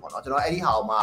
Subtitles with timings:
[0.00, 0.96] းပေါ့နော်ကျွန်တော်အဲ့ဒီဟာကိုမှ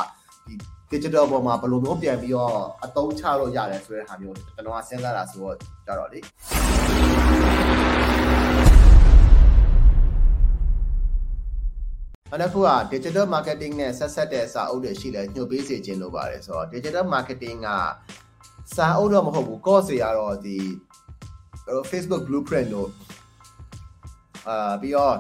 [0.48, 0.54] ဒီ
[0.92, 2.56] digital ပေါ်မှာဘယ်လိုမျိုးပြန်ပြီးတော့
[2.86, 5.56] အသုံးချလို့ရတယ်ဆိုတဲ့ဟာမျိုးကျွန်တော်ကစဉ်းစားတာဆိုတော့
[5.86, 6.20] ကြတော့လေ
[12.32, 17.70] အဲ့ဒါက digital marketing နဲ့ဆက်ဆက်တဲ့စာအုပ်တွေရှိလဲညှို့ပေးစေခြင်းလို့ပါတယ်ဆိုတော့ digital marketing က
[18.76, 20.58] စာအုပ်တော့မဟုတ်ဘူး course တွေကတော့ဒီ
[21.92, 22.90] Facebook blueprint တို့
[24.48, 25.16] အာပြီးတော့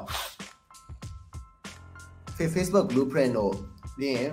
[2.37, 3.53] Facebook blueprint တို့
[3.97, 4.31] ပြီးရင်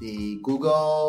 [0.00, 0.12] ဒီ
[0.46, 1.08] Google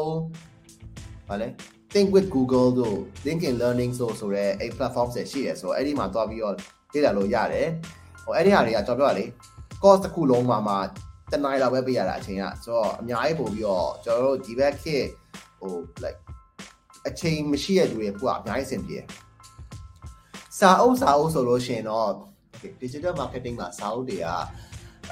[1.29, 1.47] ဗာလဲ
[1.93, 6.55] Think with Google တို့ LinkedIn Learning ဆိုဆိုရဲအဲ့ platform တွေရှိရဆိုတော့အဲ့ဒီမှာတွားပြီးတော့
[6.93, 7.67] လေ့လာလို့ရတယ်
[8.23, 9.25] ဟိုအဲ့ဒီဟာတွေကကျွန်တော်ပြောရလေ
[9.81, 10.77] course တစ်ခုလုံးမှာမှာ
[11.31, 15.05] တနင်္လာလောက်ပဲပေးရတာအချိန်ကဆိုတော့အများကြီးပို့ပြီးတော့ကျွန်တော်တို့ဒီဘက်ခေတ်
[15.59, 15.73] ဟို
[16.03, 16.19] like
[17.07, 18.97] အချိန်မရှိတဲ့လူတွေကအများကြီးစင်ပြေ
[20.59, 22.09] စာအုပ်စာအုပ်ဆိုလို့ရှိရင်တော့
[22.53, 24.27] okay digital marketing မှာစာအုပ်တွေက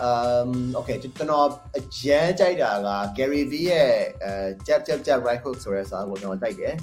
[0.02, 3.92] um okay ကျွန်တော်အကျန်းကြိုက်တာက Gary Vee ရဲ့
[4.24, 4.34] အဲ
[4.68, 6.76] jab jab jab right hook ဆိုတဲ့စာအုပ်ကိုကျွန်တော်ကြိုက်တယ်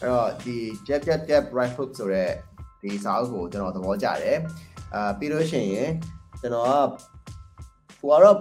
[0.00, 0.56] အဲ့တော့ဒီ
[0.88, 2.30] jab jab jab right hook ဆိုတဲ့
[2.82, 4.38] ဒီစာအုပ်ကိုကျွန်တော်သဘောကျတယ်
[4.94, 5.90] အာပြီးလို့ရှိရင်
[6.40, 6.70] ကျွန်တော်က
[8.00, 8.38] ဟိုကတော့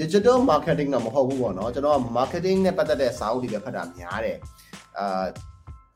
[0.00, 4.38] digital marketing တော့မဟုတ်ဘူးပေါ့နော်ကျွန်တော် marketing နဲ့ပတ်သက်တဲ့စာအုပ်တွေပဲဖတ်တာများတယ်
[4.98, 5.24] အာ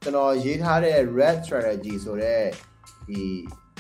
[0.03, 2.43] ကျွန်တော်ရေးထားတဲ့ red strategy ဆိုတဲ့
[3.09, 3.23] ဒီ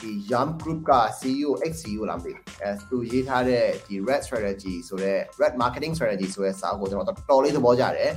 [0.02, 8.12] ဒီ Yum Group က CEO ex CEO လာပြီအဲသူရေးထားတဲ့ဒီ red strategy ဆိုတဲ့ red marketing strategy ဆိုတဲ့စာအုပ်ကိုကျွန်တော်တော်တော်လေးသဘောကျတယ်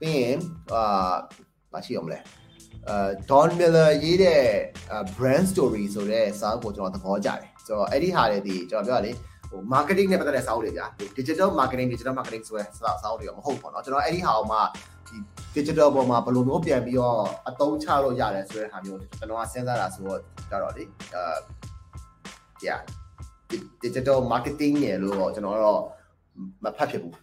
[0.00, 0.38] ပြီးရင်
[0.72, 1.12] အာ
[1.74, 2.18] မရှိအောင်မလဲ
[2.88, 4.42] အာ Don Miller ရေးတဲ့
[5.16, 9.12] brand story ဆိုတဲ့စာအုပ်ကိုကျွန်တော်သဘောကျတယ်ဆိုတော့အဲ့ဒီဟာတွေဒီကျွန်တော်ပြောရလေ
[9.50, 10.86] ဟို marketing နဲ့ပတ်သက်တဲ့စာအုပ်တွေကြာ
[11.18, 14.58] digital marketing digital marketing ဆိုတဲ့စာအုပ်တွေကမဟုတ်ဘူးပေါ့နော်ကျွန်တော်အဲ့ဒီဟာကိုမှ
[15.08, 15.18] ဒီ
[15.56, 20.20] digital ပေါ်မှာဘယ်လိုမျိုးပြန်ပြီးတော့အသုံးချလို့ရတယ်ဆိုတဲ့ဟာမျိုးကျွန်တော်ကစဉ်းစားတာဆိုတော့
[20.50, 21.36] ကြတော့လေအာ
[22.66, 22.80] yeah
[23.84, 25.82] digital marketing ရလို့တော့ကျွန်တော်တော့
[26.64, 27.14] မဖတ်ဖြစ်ဘူး